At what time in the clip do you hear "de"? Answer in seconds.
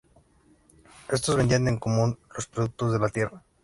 2.91-2.97